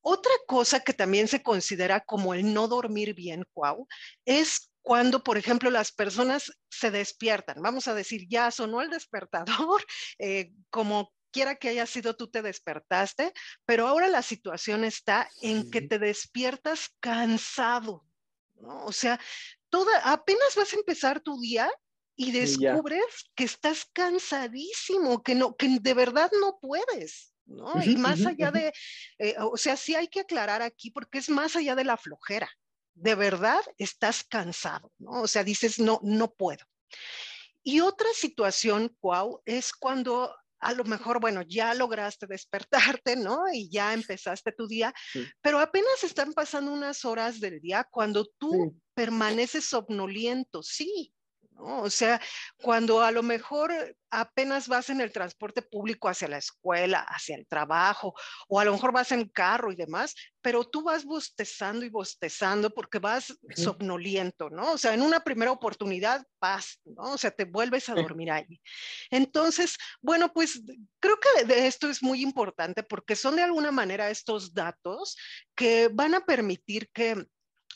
Otra 0.02 0.32
cosa 0.46 0.80
que 0.80 0.92
también 0.92 1.26
se 1.26 1.42
considera 1.42 2.00
como 2.00 2.34
el 2.34 2.52
no 2.52 2.68
dormir 2.68 3.14
bien, 3.14 3.44
Cuau, 3.52 3.88
es 4.24 4.70
cuando, 4.86 5.24
por 5.24 5.36
ejemplo, 5.36 5.68
las 5.68 5.90
personas 5.90 6.52
se 6.70 6.92
despiertan. 6.92 7.60
Vamos 7.60 7.88
a 7.88 7.94
decir, 7.94 8.28
ya 8.28 8.52
sonó 8.52 8.82
el 8.82 8.88
despertador, 8.88 9.84
eh, 10.20 10.52
como 10.70 11.12
quiera 11.36 11.54
que 11.54 11.68
haya 11.68 11.84
sido, 11.84 12.16
tú 12.16 12.28
te 12.28 12.40
despertaste, 12.40 13.30
pero 13.66 13.86
ahora 13.86 14.08
la 14.08 14.22
situación 14.22 14.84
está 14.84 15.28
en 15.42 15.70
que 15.70 15.82
te 15.82 15.98
despiertas 15.98 16.88
cansado, 16.98 18.06
¿no? 18.54 18.86
O 18.86 18.92
sea, 18.92 19.20
toda, 19.68 19.98
apenas 20.10 20.56
vas 20.56 20.72
a 20.72 20.76
empezar 20.76 21.20
tu 21.20 21.38
día 21.38 21.70
y 22.16 22.32
descubres 22.32 23.30
que 23.34 23.44
estás 23.44 23.84
cansadísimo, 23.92 25.22
que 25.22 25.34
no, 25.34 25.54
que 25.54 25.78
de 25.78 25.92
verdad 25.94 26.30
no 26.40 26.58
puedes. 26.58 27.34
¿no? 27.44 27.80
y 27.84 27.96
más 27.96 28.26
allá 28.26 28.50
de, 28.50 28.72
eh, 29.18 29.36
o 29.38 29.56
sea, 29.56 29.76
sí 29.76 29.94
hay 29.94 30.08
que 30.08 30.20
aclarar 30.20 30.62
aquí 30.62 30.90
porque 30.90 31.18
es 31.18 31.28
más 31.28 31.54
allá 31.54 31.76
de 31.76 31.84
la 31.84 31.96
flojera. 31.96 32.50
De 32.94 33.14
verdad 33.14 33.60
estás 33.76 34.24
cansado, 34.24 34.90
¿no? 34.98 35.20
O 35.20 35.28
sea, 35.28 35.44
dices, 35.44 35.78
no, 35.78 36.00
no 36.02 36.32
puedo. 36.32 36.64
Y 37.62 37.80
otra 37.80 38.08
situación, 38.14 38.96
Cuau, 38.98 39.42
es 39.44 39.72
cuando 39.72 40.34
a 40.60 40.72
lo 40.72 40.84
mejor, 40.84 41.20
bueno, 41.20 41.42
ya 41.42 41.74
lograste 41.74 42.26
despertarte, 42.26 43.16
¿no? 43.16 43.44
Y 43.52 43.68
ya 43.70 43.94
empezaste 43.94 44.52
tu 44.52 44.66
día, 44.66 44.92
pero 45.40 45.58
apenas 45.58 46.02
están 46.02 46.32
pasando 46.32 46.72
unas 46.72 47.04
horas 47.04 47.40
del 47.40 47.60
día 47.60 47.86
cuando 47.90 48.24
tú 48.38 48.76
permaneces 48.94 49.64
somnoliento, 49.66 50.62
sí, 50.62 51.12
o 51.58 51.90
sea, 51.90 52.20
cuando 52.56 53.02
a 53.02 53.10
lo 53.10 53.22
mejor 53.22 53.72
apenas 54.10 54.68
vas 54.68 54.88
en 54.90 55.00
el 55.00 55.12
transporte 55.12 55.62
público 55.62 56.08
hacia 56.08 56.28
la 56.28 56.38
escuela, 56.38 57.00
hacia 57.00 57.36
el 57.36 57.46
trabajo, 57.46 58.14
o 58.48 58.60
a 58.60 58.64
lo 58.64 58.72
mejor 58.72 58.92
vas 58.92 59.12
en 59.12 59.28
carro 59.28 59.72
y 59.72 59.76
demás, 59.76 60.14
pero 60.40 60.64
tú 60.64 60.82
vas 60.82 61.04
bostezando 61.04 61.84
y 61.84 61.88
bostezando 61.88 62.70
porque 62.70 62.98
vas 62.98 63.36
somnoliento, 63.54 64.48
¿no? 64.48 64.72
O 64.72 64.78
sea, 64.78 64.94
en 64.94 65.02
una 65.02 65.20
primera 65.20 65.52
oportunidad 65.52 66.24
vas, 66.40 66.80
¿no? 66.84 67.12
O 67.12 67.18
sea, 67.18 67.30
te 67.30 67.44
vuelves 67.44 67.88
a 67.88 67.94
dormir 67.94 68.30
ahí. 68.30 68.60
Entonces, 69.10 69.76
bueno, 70.00 70.32
pues 70.32 70.62
creo 71.00 71.18
que 71.18 71.44
de 71.44 71.66
esto 71.66 71.88
es 71.88 72.02
muy 72.02 72.22
importante 72.22 72.82
porque 72.82 73.16
son 73.16 73.36
de 73.36 73.42
alguna 73.42 73.72
manera 73.72 74.08
estos 74.08 74.54
datos 74.54 75.16
que 75.54 75.88
van 75.92 76.14
a 76.14 76.24
permitir 76.24 76.88
que 76.92 77.26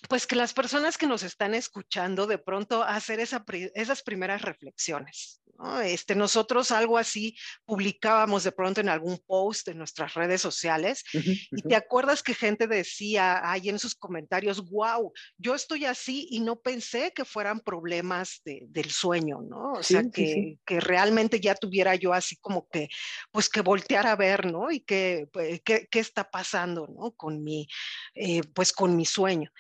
pues 0.09 0.27
que 0.27 0.37
las 0.37 0.53
personas 0.53 0.97
que 0.97 1.07
nos 1.07 1.23
están 1.23 1.55
escuchando 1.55 2.27
de 2.27 2.39
pronto 2.39 2.83
hacer 2.83 3.21
esas 3.21 4.03
primeras 4.03 4.43
reflexiones. 4.43 5.41
Este, 5.85 6.15
nosotros 6.15 6.71
algo 6.71 6.97
así 6.97 7.37
publicábamos 7.67 8.45
de 8.45 8.53
pronto 8.53 8.81
en 8.81 8.89
algún 8.89 9.19
post 9.27 9.69
en 9.69 9.77
nuestras 9.77 10.15
redes 10.15 10.41
sociales 10.41 11.05
y 11.13 11.63
te 11.63 11.77
acuerdas 11.77 12.23
que 12.23 12.35
gente 12.35 12.67
decía 12.67 13.41
ahí 13.45 13.69
en 13.69 13.79
sus 13.79 13.95
comentarios, 13.95 14.71
wow, 14.71 15.13
yo 15.37 15.55
estoy 15.55 15.85
así 15.85 16.29
y 16.31 16.41
no 16.41 16.57
pensé 16.57 17.13
que 17.15 17.27
fueran 17.27 17.61
problemas 17.61 18.41
del 18.45 18.91
sueño, 18.91 19.41
¿no? 19.43 19.73
O 19.73 19.83
sea, 19.83 20.03
que, 20.11 20.57
que, 20.65 20.81
realmente 20.81 21.41
ya 21.41 21.55
tuviera 21.55 21.95
yo 21.95 22.15
así 22.15 22.37
como 22.37 22.67
que, 22.71 22.89
pues 23.31 23.51
que 23.51 23.61
voltear 23.61 24.07
a 24.07 24.17
ver, 24.17 24.51
¿no? 24.51 24.71
Y 24.71 24.81
que, 24.81 25.29
pues, 25.31 25.61
qué 25.63 25.89
está 25.93 26.31
pasando, 26.31 26.87
¿no? 26.89 27.13
Con 27.13 27.45
mi, 27.45 27.69
eh, 28.15 28.41
pues 28.55 28.73
con 28.73 28.97
mi 28.97 29.05
sueño. 29.05 29.51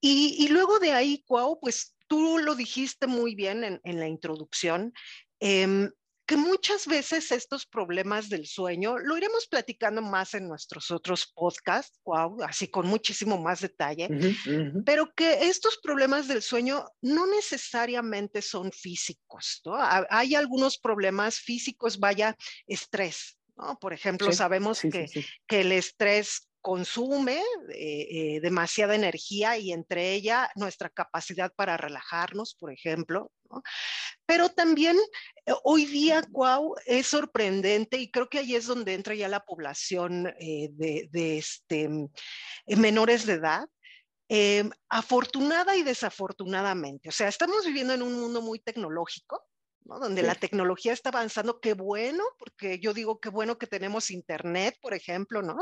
Y, 0.00 0.36
y, 0.38 0.48
luego 0.48 0.78
de 0.78 0.92
ahí, 0.92 1.24
wow, 1.28 1.58
pues 1.60 1.94
tú 2.06 2.38
lo 2.38 2.54
dijiste 2.54 3.06
muy 3.06 3.34
bien 3.34 3.64
en, 3.64 3.80
en 3.84 3.98
la 3.98 4.08
introducción, 4.08 4.92
Em, 5.40 5.90
que 6.26 6.36
muchas 6.36 6.86
veces 6.86 7.32
estos 7.32 7.64
problemas 7.64 8.28
del 8.28 8.46
sueño, 8.46 8.98
lo 8.98 9.16
iremos 9.16 9.46
platicando 9.46 10.02
más 10.02 10.34
en 10.34 10.46
nuestros 10.46 10.90
otros 10.90 11.32
podcasts, 11.34 11.98
wow, 12.04 12.42
así 12.42 12.68
con 12.68 12.86
muchísimo 12.86 13.38
más 13.38 13.60
detalle, 13.60 14.10
pero 14.84 15.10
que 15.14 15.48
estos 15.48 15.78
problemas 15.82 16.28
del 16.28 16.42
sueño 16.42 16.84
no 17.00 17.26
necesariamente 17.26 18.42
son 18.42 18.72
físicos, 18.72 19.62
¿no? 19.64 19.76
Hay 20.10 20.34
algunos 20.34 20.76
problemas 20.76 21.38
físicos, 21.38 21.98
vaya, 21.98 22.36
estrés, 22.66 23.38
¿no? 23.56 23.78
Por 23.78 23.94
ejemplo, 23.94 24.30
sabemos 24.30 24.82
que, 24.82 25.06
que 25.46 25.60
el 25.62 25.72
estrés 25.72 26.47
consume 26.60 27.40
eh, 27.70 28.08
eh, 28.10 28.40
demasiada 28.40 28.94
energía 28.94 29.56
y 29.58 29.72
entre 29.72 30.12
ella 30.12 30.50
nuestra 30.56 30.88
capacidad 30.90 31.52
para 31.54 31.76
relajarnos, 31.76 32.54
por 32.54 32.72
ejemplo. 32.72 33.32
Pero 34.26 34.50
también 34.50 34.96
eh, 35.46 35.52
hoy 35.64 35.86
día, 35.86 36.22
Cuau, 36.30 36.74
es 36.86 37.06
sorprendente 37.06 37.98
y 37.98 38.10
creo 38.10 38.28
que 38.28 38.38
ahí 38.38 38.54
es 38.54 38.66
donde 38.66 38.94
entra 38.94 39.14
ya 39.14 39.28
la 39.28 39.44
población 39.44 40.24
de, 40.24 41.08
este, 41.38 41.88
menores 42.66 43.26
de 43.26 43.34
edad. 43.34 43.66
afortunada 44.90 45.76
y 45.76 45.82
desafortunadamente, 45.82 47.08
o 47.08 47.12
sea, 47.12 47.28
estamos 47.28 47.64
viviendo 47.64 47.94
en 47.94 48.02
un 48.02 48.20
mundo 48.20 48.42
muy 48.42 48.58
tecnológico, 48.58 49.47
donde 49.98 50.22
la 50.22 50.34
tecnología 50.34 50.92
está 50.92 51.08
avanzando, 51.08 51.60
qué 51.60 51.72
bueno, 51.72 52.22
porque 52.38 52.78
yo 52.78 52.92
digo 52.92 53.20
qué 53.20 53.30
bueno 53.30 53.56
que 53.56 53.66
tenemos 53.66 54.10
internet, 54.10 54.76
por 54.82 54.92
ejemplo, 54.92 55.40
¿no? 55.40 55.56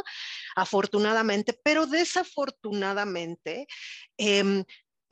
Afortunadamente, 0.57 1.59
pero 1.63 1.87
desafortunadamente, 1.87 3.67
eh, 4.19 4.65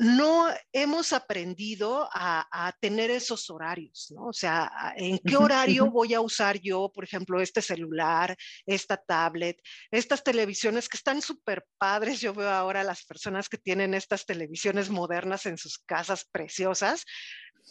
no 0.05 0.49
hemos 0.71 1.15
aprendido 1.15 2.07
a, 2.13 2.75
tener 2.79 3.11
esos 3.11 3.49
horarios, 3.49 4.13
¿no? 4.15 4.27
O 4.27 4.33
sea, 4.33 4.71
¿en 4.97 5.19
qué 5.19 5.37
horario 5.37 5.91
voy 5.91 6.13
a 6.13 6.21
usar 6.21 6.61
yo, 6.61 6.91
por 6.93 7.05
ejemplo, 7.05 7.41
este 7.41 7.63
celular, 7.63 8.37
esta 8.67 8.99
tablet, 8.99 9.57
estas 9.91 10.23
televisiones 10.23 10.91
que 10.91 10.99
están 10.99 11.23
súper 11.23 11.65
padres? 11.79 12.21
Yo 12.21 12.35
veo 12.35 12.51
ahora 12.51 12.83
a 12.83 12.85
las 12.85 13.05
personas 13.05 13.49
que 13.49 13.57
tienen 13.57 13.95
estas 13.95 14.27
televisiones 14.27 14.91
modernas 14.91 15.47
en 15.47 15.57
sus 15.57 15.79
casas 15.79 16.27
preciosas, 16.31 17.05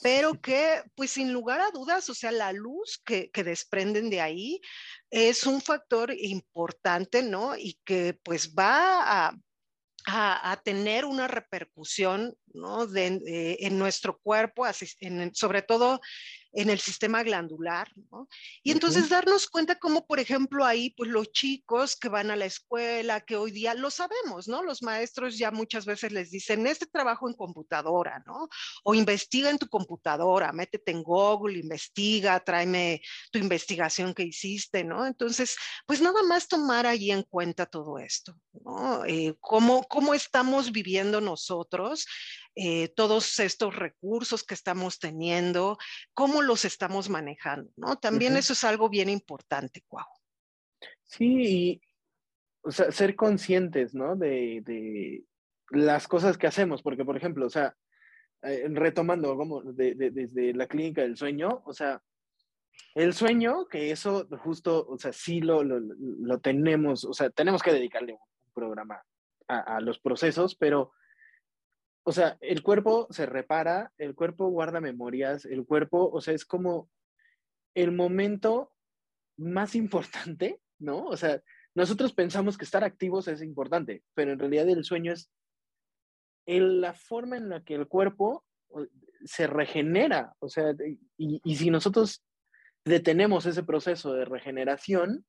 pero 0.02 0.42
que, 0.42 0.82
pues 0.96 1.12
sin 1.12 1.32
lugar 1.32 1.62
a 1.62 1.70
dudas, 1.70 2.10
o 2.10 2.16
sea, 2.16 2.32
la 2.32 2.52
luz 2.52 3.00
que, 3.06 3.30
que, 3.30 3.44
desprenden 3.44 4.10
de 4.10 4.22
ahí 4.22 4.60
es 5.12 5.46
un 5.46 5.62
factor 5.62 6.12
importante, 6.18 7.22
¿no? 7.22 7.56
Y 7.56 7.80
que 7.86 8.18
pues 8.24 8.56
va 8.56 9.28
a, 9.28 9.36
a, 10.06 10.62
tener 10.64 11.06
una 11.06 11.28
repercusión 11.28 12.36
¿no? 12.54 12.86
eh, 12.96 13.58
en 13.60 13.78
nuestro 13.78 14.20
cuerpo, 14.20 14.66
así, 14.66 14.88
en, 15.00 15.34
sobre 15.34 15.62
todo 15.62 16.02
en 16.54 16.70
el 16.70 16.80
sistema 16.80 17.24
glandular, 17.24 17.92
¿no? 18.12 18.28
Y 18.62 18.72
entonces 18.72 19.10
darnos 19.10 19.48
cuenta 19.48 19.76
como, 19.76 20.06
por 20.06 20.20
ejemplo, 20.20 20.64
ahí, 20.64 20.92
pues 20.92 21.10
los 21.10 21.32
chicos 21.32 21.96
que 21.96 22.10
van 22.10 22.30
a 22.30 22.36
la 22.36 22.46
escuela, 22.46 23.22
que 23.22 23.36
hoy 23.36 23.52
día 23.52 23.74
lo 23.74 23.90
sabemos, 23.90 24.48
¿no? 24.48 24.62
Los 24.62 24.84
maestros 24.84 25.38
ya 25.38 25.50
muchas 25.52 25.86
veces 25.86 26.12
les 26.12 26.30
dicen, 26.30 26.68
este 26.68 26.86
trabajo 26.86 27.28
en 27.28 27.36
computadora, 27.36 28.24
¿no? 28.28 28.48
O 28.84 28.94
investiga 28.94 29.50
en 29.50 29.58
tu 29.58 29.68
computadora, 29.68 30.52
métete 30.54 30.92
en 30.92 31.02
Google, 31.02 31.58
investiga, 31.58 32.40
tráeme 32.40 33.02
tu 33.32 33.40
investigación 33.40 34.14
que 34.14 34.24
hiciste, 34.24 34.84
¿no? 34.84 35.08
Entonces, 35.08 35.56
pues 35.88 36.02
nada 36.02 36.22
más 36.24 36.48
tomar 36.48 36.86
ahí 36.86 37.12
en 37.12 37.24
cuenta 37.24 37.66
todo 37.66 37.98
esto, 37.98 38.36
¿no? 38.64 39.04
Eh, 39.06 39.36
cómo, 39.40 39.84
¿Cómo 39.84 40.14
estamos 40.14 40.72
viviendo 40.72 41.20
nosotros? 41.20 42.06
Eh, 42.56 42.90
todos 42.90 43.40
estos 43.40 43.76
recursos 43.76 44.44
que 44.44 44.54
estamos 44.54 45.00
teniendo, 45.00 45.80
cómo 46.14 46.44
los 46.44 46.66
estamos 46.66 47.10
manejando, 47.10 47.72
¿no? 47.78 47.96
También 47.96 48.38
eso 48.38 48.54
es 48.54 48.64
algo 48.64 48.90
bien 48.90 49.10
importante, 49.10 49.84
Cuau. 49.88 50.06
Sí, 51.02 51.82
o 52.62 52.70
sea, 52.70 52.92
ser 52.92 53.16
conscientes, 53.16 53.96
¿no? 53.96 54.16
De, 54.16 54.62
de, 54.66 55.24
las 55.72 56.08
cosas 56.08 56.38
que 56.38 56.46
hacemos, 56.46 56.84
porque, 56.84 57.04
por 57.04 57.18
ejemplo, 57.18 57.48
o 57.48 57.50
sea, 57.50 57.76
eh, 58.44 58.68
retomando 58.70 59.36
como 59.36 59.64
desde 59.64 60.54
la 60.54 60.68
clínica 60.68 61.02
del 61.02 61.18
sueño, 61.18 61.64
o 61.66 61.74
sea, 61.74 62.04
el 62.94 63.14
sueño, 63.14 63.66
que 63.66 63.90
eso 63.90 64.28
justo, 64.44 64.86
o 64.88 65.00
sea, 65.00 65.12
sí 65.12 65.42
lo, 65.42 65.64
lo, 65.64 65.80
lo 65.80 66.40
tenemos, 66.40 67.04
o 67.04 67.14
sea, 67.14 67.32
tenemos 67.32 67.64
que 67.64 67.74
dedicarle 67.74 68.14
un 68.14 68.54
programa 68.54 69.02
a, 69.48 69.78
a 69.78 69.82
los 69.82 70.00
procesos, 70.00 70.56
pero 70.56 70.92
o 72.04 72.12
sea, 72.12 72.38
el 72.42 72.62
cuerpo 72.62 73.08
se 73.10 73.26
repara, 73.26 73.92
el 73.98 74.14
cuerpo 74.14 74.50
guarda 74.50 74.82
memorias, 74.82 75.46
el 75.46 75.66
cuerpo, 75.66 76.10
o 76.12 76.22
sea, 76.22 76.34
es 76.34 76.46
como 76.46 76.90
el 77.76 77.92
momento 77.92 78.72
más 79.38 79.76
importante, 79.76 80.60
¿no? 80.80 81.06
O 81.06 81.18
sea, 81.18 81.42
nosotros 81.76 82.14
pensamos 82.14 82.58
que 82.58 82.66
estar 82.66 82.84
activos 82.84 83.28
es 83.28 83.42
importante, 83.42 84.04
pero 84.14 84.32
en 84.32 84.40
realidad 84.40 84.68
el 84.70 84.84
sueño 84.84 85.14
es 85.14 85.32
la 86.46 86.94
forma 86.94 87.38
en 87.38 87.50
la 87.50 87.64
que 87.64 87.76
el 87.76 87.88
cuerpo 87.88 88.44
se 89.24 89.48
regenera, 89.48 90.36
o 90.40 90.50
sea, 90.50 90.76
y, 91.18 91.42
y 91.44 91.56
si 91.56 91.70
nosotros 91.70 92.22
detenemos 92.84 93.46
ese 93.46 93.64
proceso 93.64 94.14
de 94.14 94.26
regeneración, 94.26 95.26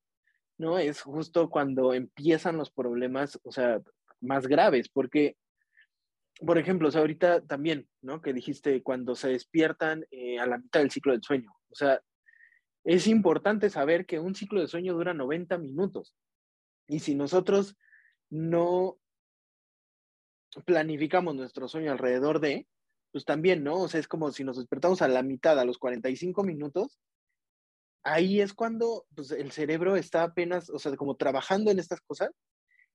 ¿no? 0.58 0.78
Es 0.78 1.02
justo 1.02 1.50
cuando 1.50 1.94
empiezan 1.94 2.56
los 2.56 2.70
problemas, 2.72 3.40
o 3.44 3.52
sea, 3.52 3.80
más 4.20 4.48
graves, 4.48 4.88
porque 4.88 5.36
por 6.40 6.58
ejemplo, 6.58 6.88
o 6.88 6.90
sea, 6.90 7.00
ahorita 7.00 7.42
también, 7.42 7.88
¿no? 8.02 8.20
Que 8.20 8.32
dijiste 8.32 8.82
cuando 8.82 9.14
se 9.14 9.28
despiertan 9.28 10.04
eh, 10.10 10.38
a 10.38 10.46
la 10.46 10.58
mitad 10.58 10.80
del 10.80 10.90
ciclo 10.90 11.12
del 11.12 11.22
sueño. 11.22 11.52
O 11.70 11.74
sea, 11.74 12.00
es 12.84 13.06
importante 13.06 13.70
saber 13.70 14.04
que 14.06 14.18
un 14.18 14.34
ciclo 14.34 14.60
de 14.60 14.68
sueño 14.68 14.94
dura 14.94 15.14
90 15.14 15.58
minutos. 15.58 16.14
Y 16.86 17.00
si 17.00 17.14
nosotros 17.14 17.76
no 18.30 18.98
planificamos 20.66 21.34
nuestro 21.34 21.68
sueño 21.68 21.92
alrededor 21.92 22.40
de, 22.40 22.66
pues 23.12 23.24
también, 23.24 23.64
¿no? 23.64 23.80
O 23.80 23.88
sea, 23.88 24.00
es 24.00 24.08
como 24.08 24.30
si 24.32 24.44
nos 24.44 24.56
despertamos 24.56 25.02
a 25.02 25.08
la 25.08 25.22
mitad, 25.22 25.58
a 25.58 25.64
los 25.64 25.78
45 25.78 26.42
minutos, 26.44 26.98
ahí 28.02 28.40
es 28.40 28.52
cuando 28.52 29.06
pues, 29.14 29.30
el 29.30 29.50
cerebro 29.52 29.96
está 29.96 30.24
apenas, 30.24 30.68
o 30.68 30.78
sea, 30.78 30.94
como 30.96 31.16
trabajando 31.16 31.70
en 31.70 31.78
estas 31.78 32.00
cosas 32.02 32.30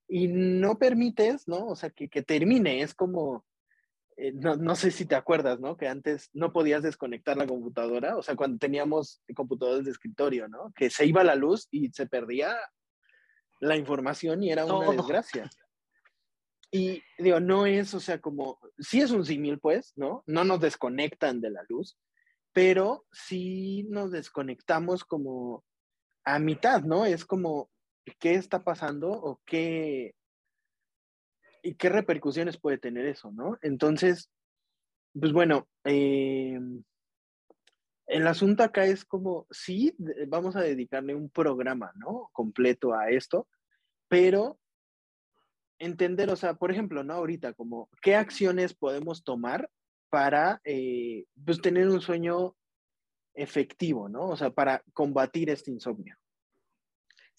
y 0.09 0.27
no 0.27 0.79
permites, 0.79 1.47
¿no? 1.47 1.67
O 1.67 1.75
sea, 1.75 1.91
que, 1.91 2.09
que 2.09 2.23
termine, 2.23 2.81
es 2.81 2.95
como, 2.95 3.45
eh, 4.17 4.33
no, 4.33 4.55
no, 4.55 4.75
sé 4.75 4.89
si 4.89 5.05
te 5.05 5.15
acuerdas, 5.15 5.59
¿no? 5.59 5.77
Que 5.77 5.87
antes 5.87 6.29
no 6.33 6.51
podías 6.51 6.81
desconectar 6.81 7.37
la 7.37 7.45
computadora, 7.45 8.17
o 8.17 8.23
sea, 8.23 8.35
cuando 8.35 8.57
teníamos 8.57 9.21
computadores 9.35 9.85
de 9.85 9.91
escritorio, 9.91 10.47
¿no? 10.47 10.73
Que 10.75 10.89
se 10.89 11.05
iba 11.05 11.23
la 11.23 11.35
luz 11.35 11.67
y 11.69 11.89
se 11.91 12.07
perdía 12.07 12.57
la 13.61 13.77
información 13.77 14.43
y 14.43 14.51
era 14.51 14.65
una 14.65 14.91
desgracia. 14.91 15.49
Y 16.71 17.03
digo, 17.17 17.39
no 17.39 17.67
es, 17.67 17.93
o 17.93 17.99
sea, 17.99 18.19
como, 18.19 18.59
sí 18.79 19.01
es 19.01 19.11
un 19.11 19.25
símil, 19.25 19.59
pues, 19.59 19.93
¿no? 19.95 20.23
No 20.25 20.43
nos 20.43 20.59
desconectan 20.59 21.39
de 21.39 21.51
la 21.51 21.61
luz, 21.69 21.97
pero 22.51 23.05
sí 23.11 23.85
nos 23.89 24.11
desconectamos 24.11 25.03
como 25.03 25.63
a 26.25 26.39
mitad, 26.39 26.81
¿no? 26.81 27.05
Es 27.05 27.25
como, 27.25 27.69
qué 28.17 28.35
está 28.35 28.63
pasando 28.63 29.09
o 29.11 29.41
qué, 29.45 30.15
y 31.61 31.75
qué 31.75 31.89
repercusiones 31.89 32.59
puede 32.59 32.77
tener 32.77 33.05
eso, 33.05 33.31
¿no? 33.31 33.57
Entonces, 33.61 34.29
pues 35.13 35.33
bueno, 35.33 35.67
em, 35.83 36.83
el 38.07 38.27
asunto 38.27 38.63
acá 38.63 38.85
es 38.85 39.05
como, 39.05 39.47
sí, 39.51 39.95
vamos 40.27 40.55
a 40.55 40.61
dedicarle 40.61 41.15
un 41.15 41.29
programa, 41.29 41.91
¿no? 41.95 42.29
Completo 42.33 42.93
a 42.93 43.09
esto, 43.09 43.47
pero 44.07 44.59
entender, 45.77 46.29
o 46.29 46.35
sea, 46.35 46.55
por 46.55 46.71
ejemplo, 46.71 47.03
¿no? 47.03 47.13
Ahorita, 47.13 47.53
como, 47.53 47.89
¿qué 48.01 48.15
acciones 48.15 48.73
podemos 48.73 49.23
tomar 49.23 49.69
para, 50.09 50.59
eh, 50.63 51.25
pues, 51.45 51.61
tener 51.61 51.87
un 51.87 52.01
sueño 52.01 52.55
efectivo, 53.33 54.09
¿no? 54.09 54.27
O 54.29 54.35
sea, 54.35 54.51
para 54.51 54.83
combatir 54.93 55.49
este 55.49 55.71
insomnio. 55.71 56.17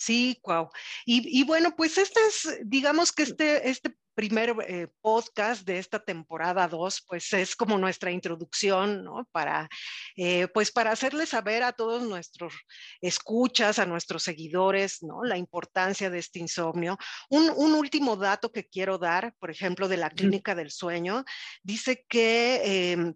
Sí, 0.01 0.41
wow. 0.45 0.71
Y, 1.05 1.45
bueno, 1.45 1.77
pues 1.77 1.99
este 1.99 2.21
es, 2.27 2.59
digamos 2.65 3.13
que 3.13 3.25
este, 3.25 3.69
este 3.69 3.95
primer 4.15 4.57
eh, 4.67 4.89
podcast 5.03 5.67
de 5.67 5.77
esta 5.79 6.03
temporada 6.03 6.67
2, 6.67 7.05
pues 7.07 7.31
es 7.35 7.55
como 7.55 7.77
nuestra 7.77 8.11
introducción, 8.11 9.05
¿no? 9.05 9.29
Para, 9.31 9.69
eh, 10.17 10.49
pues 10.55 10.73
para 10.73 10.93
hacerles 10.93 11.29
saber 11.29 11.63
a 11.63 11.75
todos 11.75 12.03
nuestros 12.03 12.55
escuchas, 13.03 13.79
a 13.79 13.85
nuestros 13.85 14.23
seguidores, 14.23 15.03
¿no? 15.03 15.23
La 15.23 15.37
importancia 15.37 16.09
de 16.09 16.19
este 16.19 16.39
insomnio. 16.39 16.97
Un, 17.29 17.51
un 17.55 17.75
último 17.75 18.17
dato 18.17 18.51
que 18.51 18.67
quiero 18.67 18.97
dar, 18.97 19.35
por 19.39 19.51
ejemplo, 19.51 19.87
de 19.87 19.99
la 19.99 20.09
clínica 20.09 20.55
del 20.55 20.71
sueño, 20.71 21.27
dice 21.63 22.07
que... 22.09 22.93
Em, 22.93 23.15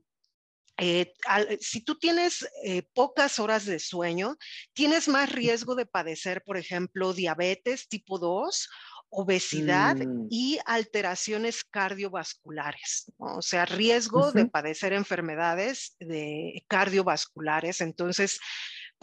eh, 0.76 1.12
si 1.60 1.80
tú 1.80 1.98
tienes 1.98 2.48
pocas 2.92 3.38
horas 3.38 3.64
de 3.64 3.78
sueño, 3.78 4.36
tienes 4.72 5.08
más 5.08 5.30
riesgo 5.30 5.74
de 5.74 5.86
padecer, 5.86 6.42
por 6.44 6.56
ejemplo, 6.56 7.12
diabetes 7.12 7.88
tipo 7.88 8.18
2 8.18 8.68
obesidad 9.14 9.96
mm. 9.96 10.26
y 10.30 10.58
alteraciones 10.66 11.64
cardiovasculares, 11.64 13.12
o 13.18 13.42
sea, 13.42 13.64
riesgo 13.64 14.32
de 14.32 14.46
padecer 14.46 14.92
enfermedades 14.92 15.96
de 16.00 16.64
cardiovasculares. 16.68 17.80
Entonces, 17.80 18.40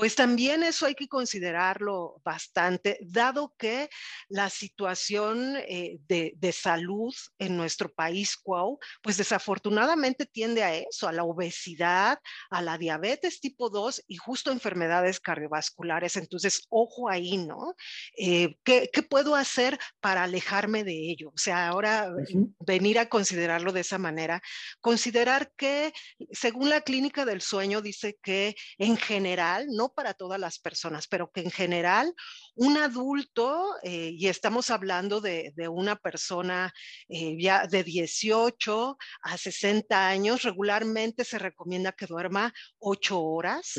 pues 0.02 0.16
también 0.16 0.64
eso 0.64 0.88
hay 0.88 0.96
que 0.96 1.08
considerarlo 1.08 2.20
bastante, 2.26 2.98
dado 3.04 3.54
que 3.56 3.88
la 4.30 4.50
situación 4.50 5.58
eh, 5.58 6.00
de, 6.08 6.52
salud 6.52 7.14
en 7.38 7.56
nuestro 7.56 7.88
país, 7.94 8.36
Cuau, 8.36 8.80
pues 9.04 9.18
desafortunadamente 9.18 10.26
tiende 10.26 10.64
a 10.64 10.74
eso, 10.74 11.08
a 11.08 11.12
la 11.12 11.24
obesidad, 11.24 12.18
a 12.50 12.64
la 12.64 12.80
diabetes 12.80 13.40
tipo 13.42 13.70
2 13.70 14.06
y 14.08 14.16
justo 14.16 14.52
enfermedades 14.52 15.20
cardiovasculares. 15.20 16.16
Entonces, 16.16 16.66
ojo 16.70 17.08
ahí, 17.08 17.38
¿no? 17.38 17.76
Eh, 18.18 18.58
¿qué, 18.64 18.90
puedo 19.08 19.36
hacer 19.36 19.78
para 20.00 20.24
alejarme 20.24 20.84
de 20.84 21.12
ello? 21.12 21.30
O 21.30 21.38
sea, 21.38 21.68
ahora 21.68 22.12
venir 22.60 22.98
a 22.98 23.08
considerarlo 23.08 23.72
de 23.72 23.82
esa 23.82 24.00
manera, 24.00 24.42
considerar 24.80 25.52
que, 25.56 25.94
según 26.32 26.70
la 26.70 26.82
clínica 26.82 27.24
del 27.24 27.42
sueño, 27.42 27.84
dice 27.84 28.18
que 28.24 28.56
en 28.80 28.98
general, 28.98 29.68
no 29.70 29.91
para 29.92 30.14
todas 30.14 30.40
las 30.40 30.60
personas, 30.60 31.08
pero 31.08 31.32
que 31.32 31.42
en 31.42 31.52
general 31.52 32.14
un 32.56 32.78
adulto, 32.78 33.76
eh, 33.84 34.12
y 34.18 34.28
estamos 34.28 34.70
hablando 34.70 35.22
de, 35.22 35.54
una 35.70 35.96
persona 35.96 36.74
eh, 37.08 37.38
ya 37.40 37.68
de 37.68 37.84
18 37.84 38.98
a 39.22 39.38
60 39.38 40.08
años, 40.08 40.44
regularmente 40.44 41.24
se 41.24 41.40
recomienda 41.40 41.92
que 41.92 42.08
duerma 42.08 42.54
8 42.80 43.22
horas. 43.22 43.74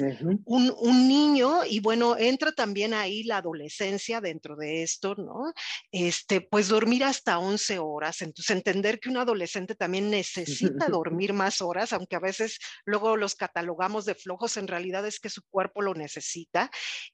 un, 0.45 0.75
un, 0.79 1.09
niño, 1.09 1.65
y 1.65 1.81
bueno, 1.81 2.17
entra 2.17 2.53
también 2.53 2.95
ahí 2.95 3.25
la 3.25 3.39
adolescencia 3.39 4.21
dentro 4.21 4.57
de 4.57 4.83
esto, 4.83 5.15
¿no? 5.17 5.53
Este, 5.91 6.41
pues 6.41 6.69
dormir 6.69 7.05
hasta 7.05 7.39
11 7.39 7.79
horas. 7.79 8.23
Entonces, 8.23 8.57
entender 8.57 9.01
que 9.01 9.09
un 9.09 9.17
adolescente 9.17 9.75
también 9.75 10.11
necesita 10.11 10.87
dormir 10.89 11.33
más 11.33 11.61
horas, 11.61 11.93
aunque 11.93 12.17
a 12.17 12.21
veces 12.21 12.59
luego 12.85 13.17
los 13.17 13.35
catalogamos 13.35 14.05
de 14.05 14.15
flojos, 14.15 14.57
en 14.57 14.69
realidad 14.69 15.07
es 15.07 15.21
que 15.21 15.29
su 15.29 15.43
cuerpo 15.43 15.83
lo 15.83 15.92
necesita. 15.95 16.71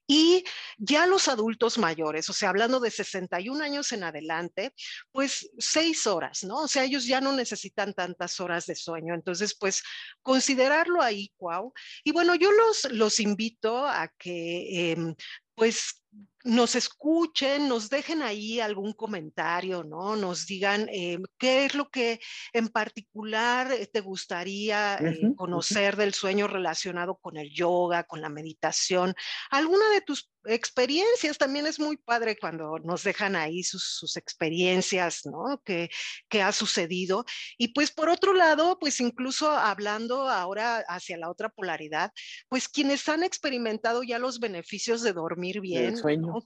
Y 0.07 0.43
ya 0.77 1.05
los 1.05 1.27
adultos 1.27 1.77
mayores, 1.77 2.29
o 2.29 2.33
sea, 2.33 2.49
hablando 2.49 2.79
de 2.79 2.91
61 2.91 3.63
años 3.63 3.91
en 3.91 4.03
adelante, 4.03 4.73
pues 5.11 5.49
seis 5.57 6.07
horas, 6.07 6.43
¿no? 6.43 6.63
O 6.63 6.67
sea, 6.67 6.83
ellos 6.83 7.05
ya 7.05 7.21
no 7.21 7.33
necesitan 7.33 7.93
tantas 7.93 8.39
horas 8.39 8.65
de 8.65 8.75
sueño. 8.75 9.13
Entonces, 9.13 9.55
pues 9.59 9.83
considerarlo 10.21 11.01
ahí, 11.01 11.31
Cuau. 11.37 11.73
Y 12.03 12.11
bueno, 12.11 12.35
yo 12.35 12.51
los, 12.51 12.91
los 12.91 13.19
invito 13.19 13.85
a 13.85 14.07
que, 14.17 14.91
em, 14.91 15.15
pues, 15.55 16.01
nos 16.45 16.75
escuchen, 16.75 17.67
nos 17.67 17.89
dejen 17.89 18.21
ahí 18.21 18.59
algún 18.59 18.93
comentario, 18.93 19.83
¿no? 19.83 20.15
Nos 20.15 20.45
digan 20.45 20.87
eh, 20.89 21.19
qué 21.37 21.65
es 21.65 21.75
lo 21.75 21.89
que 21.89 22.19
en 22.53 22.69
particular 22.69 23.71
eh, 23.71 23.87
te 23.87 23.99
gustaría 23.99 24.95
eh, 24.95 25.33
conocer 25.35 25.97
del 25.97 26.13
sueño 26.13 26.47
relacionado 26.47 27.17
con 27.17 27.37
el 27.37 27.53
yoga, 27.53 28.03
con 28.03 28.21
la 28.21 28.29
meditación, 28.29 29.13
alguna 29.49 29.89
de 29.89 30.01
tus 30.01 30.31
experiencias. 30.45 31.37
También 31.37 31.67
es 31.67 31.79
muy 31.79 31.97
padre 31.97 32.37
cuando 32.39 32.79
nos 32.79 33.03
dejan 33.03 33.35
ahí 33.35 33.63
sus, 33.63 34.15
experiencias, 34.15 35.25
¿no? 35.25 35.61
Que, 35.63 35.89
que, 36.29 36.41
ha 36.41 36.51
sucedido. 36.53 37.25
Y 37.57 37.69
pues 37.73 37.91
por 37.91 38.09
otro 38.09 38.33
lado, 38.33 38.79
pues 38.79 39.01
incluso 39.01 39.51
hablando 39.51 40.29
ahora 40.29 40.83
hacia 40.87 41.17
la 41.17 41.29
otra 41.29 41.49
polaridad, 41.49 42.11
pues 42.47 42.69
quienes 42.69 43.07
han 43.09 43.23
experimentado 43.23 44.03
ya 44.03 44.19
los 44.19 44.39
beneficios 44.39 45.03
de 45.03 45.13
dormir 45.13 45.59
bien, 45.59 45.98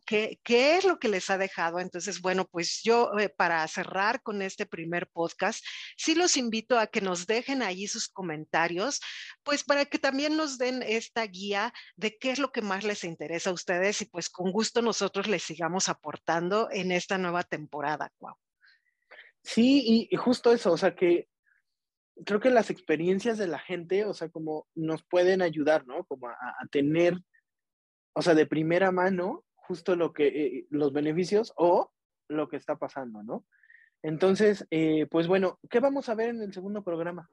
¿Qué, 0.06 0.40
¿Qué, 0.44 0.78
es 0.78 0.86
lo 0.86 1.00
que 1.00 1.08
les 1.08 1.30
ha 1.30 1.38
dejado? 1.38 1.80
Entonces, 1.80 2.22
bueno, 2.22 2.46
pues 2.46 2.82
yo 2.84 3.12
eh, 3.20 3.30
para 3.30 3.68
cerrar 3.68 4.22
con 4.22 4.42
este 4.42 4.66
primer 4.66 5.08
podcast, 5.08 5.64
sí 5.98 6.16
los 6.16 6.38
invito 6.38 6.80
a 6.80 6.88
que 6.88 7.02
nos 7.02 7.26
dejen 7.26 7.62
ahí 7.62 7.88
sus 7.88 8.08
comentarios, 8.08 9.02
pues 9.44 9.64
para 9.64 9.86
que 9.86 10.00
también 10.00 10.38
nos 10.38 10.58
den 10.58 10.84
esta 10.84 11.26
guía 11.26 11.74
de 11.96 12.18
qué 12.18 12.32
es 12.32 12.40
lo 12.40 12.52
que 12.52 12.62
más 12.62 12.84
les 12.84 13.04
interesa 13.04 13.50
a 13.50 13.54
ustedes 13.54 14.02
y 14.02 14.06
pues 14.06 14.30
con 14.30 14.52
gusto 14.52 14.82
nosotros 14.82 15.28
les 15.28 15.44
sigamos 15.44 15.90
aportando 15.90 16.70
en 16.72 16.92
esta 16.92 17.18
nueva 17.18 17.44
temporada, 17.44 18.12
Cuau. 18.18 18.36
Sí, 19.44 20.08
y, 20.10 20.16
justo 20.16 20.54
eso, 20.54 20.72
o 20.72 20.78
sea 20.78 20.96
que 20.96 21.28
creo 22.26 22.40
que 22.40 22.50
las 22.50 22.70
experiencias 22.70 23.38
de 23.38 23.48
la 23.48 23.60
gente, 23.60 24.06
o 24.06 24.14
sea, 24.14 24.30
como 24.30 24.68
nos 24.76 25.04
pueden 25.04 25.42
ayudar, 25.42 25.86
¿no? 25.88 26.06
Como 26.06 26.28
a, 26.28 26.36
tener, 26.72 27.18
o 28.14 28.22
sea, 28.22 28.34
de 28.36 28.46
primera 28.46 28.92
mano 28.92 29.44
justo 29.56 29.96
lo 29.96 30.14
que, 30.14 30.28
eh, 30.28 30.68
los 30.70 30.94
beneficios 30.94 31.54
o 31.56 31.92
lo 32.28 32.48
que 32.48 32.58
está 32.58 32.78
pasando, 32.78 33.24
¿no? 33.24 33.46
Entonces, 34.02 34.68
eh, 34.70 35.08
pues 35.10 35.28
bueno, 35.28 35.60
¿qué 35.70 35.80
vamos 35.80 36.10
a 36.10 36.16
ver 36.16 36.30
en 36.30 36.42
el 36.42 36.54
segundo 36.54 36.84
programa? 36.84 37.30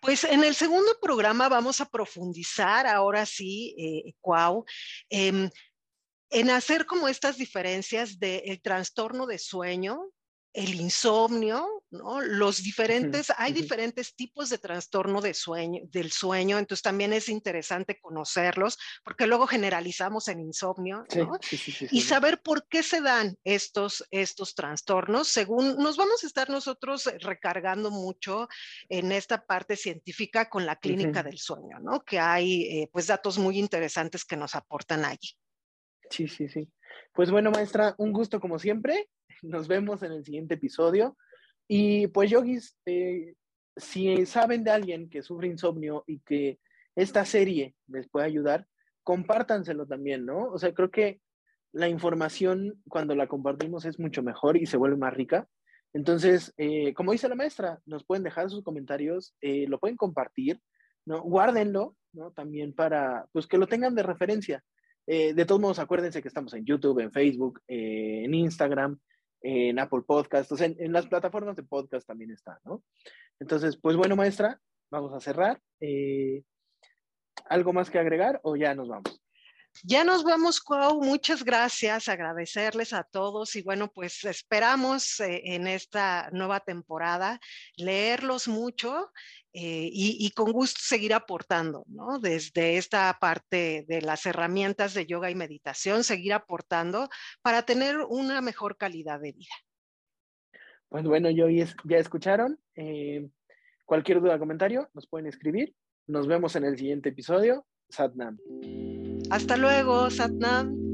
Pues 0.00 0.24
en 0.24 0.44
el 0.44 0.54
segundo 0.54 0.92
programa 1.00 1.48
vamos 1.48 1.80
a 1.80 1.88
profundizar, 1.88 2.86
ahora 2.86 3.26
sí, 3.26 3.74
eh, 3.78 4.14
em, 5.10 5.50
en 6.30 6.50
hacer 6.50 6.86
como 6.86 7.08
estas 7.08 7.36
diferencias 7.36 8.18
del 8.18 8.60
trastorno 8.62 9.26
de 9.26 9.38
sueño, 9.38 9.98
el 10.56 10.74
insomnio, 10.74 11.84
¿no? 11.90 12.22
Los 12.22 12.62
diferentes, 12.62 13.30
hay 13.36 13.52
diferentes 13.52 14.16
tipos 14.16 14.48
de 14.48 14.56
trastorno 14.56 15.20
de 15.20 15.34
sueño, 15.34 15.82
del 15.84 16.10
sueño, 16.10 16.58
entonces 16.58 16.82
también 16.82 17.12
es 17.12 17.28
interesante 17.28 18.00
conocerlos, 18.00 18.78
porque 19.04 19.26
luego 19.26 19.46
generalizamos 19.46 20.28
en 20.28 20.40
insomnio, 20.40 21.04
¿no? 21.14 21.38
y 21.90 22.00
saber 22.00 22.40
por 22.40 22.66
qué 22.68 22.82
se 22.82 23.02
dan 23.02 23.36
estos, 23.44 24.02
estos 24.10 24.54
trastornos, 24.54 25.28
según 25.28 25.76
nos 25.76 25.98
vamos 25.98 26.24
a 26.24 26.26
estar 26.26 26.48
nosotros 26.48 27.04
recargando 27.20 27.90
mucho 27.90 28.48
en 28.88 29.12
esta 29.12 29.44
parte 29.44 29.76
científica 29.76 30.48
con 30.48 30.64
la 30.64 30.76
clínica 30.76 31.22
del 31.22 31.38
sueño, 31.38 31.78
¿no? 31.80 32.02
Que 32.02 32.18
hay, 32.18 32.62
eh, 32.62 32.88
pues, 32.90 33.06
datos 33.06 33.36
muy 33.36 33.58
interesantes 33.58 34.24
que 34.24 34.38
nos 34.38 34.54
aportan 34.54 35.04
allí. 35.04 35.36
Sí, 36.10 36.26
sí, 36.28 36.48
sí. 36.48 36.66
Pues 37.12 37.30
bueno, 37.30 37.50
maestra, 37.50 37.94
un 37.98 38.12
gusto 38.12 38.40
como 38.40 38.58
siempre. 38.58 39.08
Nos 39.42 39.68
vemos 39.68 40.02
en 40.02 40.12
el 40.12 40.24
siguiente 40.24 40.54
episodio. 40.54 41.16
Y 41.68 42.06
pues, 42.08 42.30
yogis, 42.30 42.76
eh, 42.86 43.34
si 43.76 44.24
saben 44.26 44.64
de 44.64 44.70
alguien 44.70 45.10
que 45.10 45.22
sufre 45.22 45.48
insomnio 45.48 46.04
y 46.06 46.20
que 46.20 46.58
esta 46.94 47.24
serie 47.24 47.74
les 47.88 48.08
puede 48.08 48.26
ayudar, 48.26 48.66
compártanselo 49.02 49.86
también, 49.86 50.24
¿no? 50.24 50.46
O 50.46 50.58
sea, 50.58 50.72
creo 50.72 50.90
que 50.90 51.20
la 51.72 51.88
información 51.88 52.82
cuando 52.88 53.14
la 53.14 53.26
compartimos 53.26 53.84
es 53.84 53.98
mucho 53.98 54.22
mejor 54.22 54.56
y 54.56 54.66
se 54.66 54.78
vuelve 54.78 54.96
más 54.96 55.12
rica. 55.12 55.46
Entonces, 55.92 56.52
eh, 56.56 56.94
como 56.94 57.12
dice 57.12 57.28
la 57.28 57.34
maestra, 57.34 57.80
nos 57.84 58.04
pueden 58.04 58.24
dejar 58.24 58.50
sus 58.50 58.62
comentarios, 58.62 59.34
eh, 59.40 59.66
lo 59.68 59.78
pueden 59.78 59.96
compartir, 59.96 60.60
¿no? 61.04 61.22
Guárdenlo, 61.22 61.96
¿no? 62.12 62.32
También 62.32 62.74
para, 62.74 63.26
pues 63.32 63.46
que 63.46 63.58
lo 63.58 63.66
tengan 63.66 63.94
de 63.94 64.02
referencia. 64.02 64.64
De 65.06 65.44
todos 65.44 65.60
modos, 65.60 65.78
acuérdense 65.78 66.20
que 66.20 66.28
estamos 66.28 66.52
en 66.54 66.64
YouTube, 66.64 67.00
en 67.00 67.12
Facebook, 67.12 67.60
en 67.68 68.34
Instagram, 68.34 68.98
en 69.40 69.78
Apple 69.78 70.02
Podcasts, 70.06 70.56
sea, 70.56 70.66
en, 70.66 70.92
las 70.92 71.06
plataformas 71.06 71.56
de 71.56 71.62
podcast 71.62 72.06
también 72.06 72.32
está, 72.32 72.60
¿no? 72.64 72.82
Entonces, 73.38 73.76
pues 73.76 73.96
bueno, 73.96 74.16
maestra, 74.16 74.60
vamos 74.90 75.12
a 75.12 75.20
cerrar. 75.20 75.60
Eh, 75.80 76.42
¿Algo 77.48 77.72
más 77.72 77.90
que 77.90 77.98
agregar 77.98 78.40
o 78.42 78.56
ya 78.56 78.74
nos 78.74 78.88
vamos? 78.88 79.25
Ya 79.84 80.04
nos 80.04 80.24
vamos, 80.24 80.60
Cuau. 80.60 81.02
Muchas 81.02 81.44
gracias, 81.44 82.08
agradecerles 82.08 82.92
a 82.92 83.04
todos 83.04 83.56
y 83.56 83.62
bueno, 83.62 83.90
pues 83.92 84.24
esperamos 84.24 85.20
eh, 85.20 85.42
en 85.54 85.66
esta 85.66 86.28
nueva 86.32 86.60
temporada 86.60 87.40
leerlos 87.76 88.48
mucho 88.48 89.10
eh, 89.52 89.88
y, 89.90 90.30
con 90.32 90.52
gusto 90.52 90.80
seguir 90.82 91.14
aportando, 91.14 91.82
¿no? 91.86 92.18
Desde 92.18 92.76
esta 92.76 93.16
parte 93.18 93.86
de 93.88 94.02
las 94.02 94.26
herramientas 94.26 94.92
de 94.92 95.06
yoga 95.06 95.30
y 95.30 95.34
meditación, 95.34 96.04
seguir 96.04 96.34
aportando 96.34 97.08
para 97.40 97.62
tener 97.62 97.96
una 98.08 98.42
mejor 98.42 98.76
calidad 98.76 99.18
de 99.18 99.32
vida. 99.32 99.54
Pues 100.90 101.04
bueno, 101.04 101.30
ya 101.30 101.98
escucharon. 101.98 102.60
Eh, 102.74 103.26
cualquier 103.86 104.20
duda 104.20 104.36
o 104.36 104.38
comentario 104.38 104.90
nos 104.92 105.06
pueden 105.06 105.26
escribir. 105.26 105.74
Nos 106.06 106.26
vemos 106.26 106.54
en 106.56 106.64
el 106.64 106.76
siguiente 106.76 107.08
episodio. 107.08 107.66
Satnam. 107.88 108.36
Hasta 109.30 109.56
luego, 109.56 110.10
Satnam. 110.10 110.85